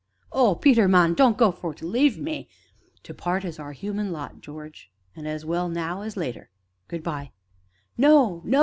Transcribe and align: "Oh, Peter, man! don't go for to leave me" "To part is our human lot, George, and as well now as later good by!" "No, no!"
"Oh, 0.31 0.55
Peter, 0.55 0.87
man! 0.87 1.13
don't 1.13 1.37
go 1.37 1.51
for 1.51 1.75
to 1.75 1.85
leave 1.85 2.17
me" 2.17 2.49
"To 3.03 3.13
part 3.13 3.45
is 3.45 3.59
our 3.59 3.71
human 3.71 4.11
lot, 4.11 4.41
George, 4.41 4.89
and 5.15 5.27
as 5.27 5.45
well 5.45 5.69
now 5.69 6.01
as 6.01 6.17
later 6.17 6.49
good 6.87 7.03
by!" 7.03 7.33
"No, 7.99 8.41
no!" 8.43 8.59